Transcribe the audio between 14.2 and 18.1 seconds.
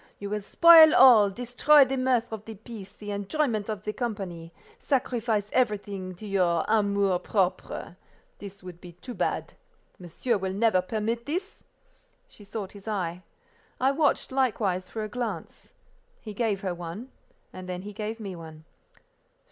likewise, for a glance. He gave her one, and then he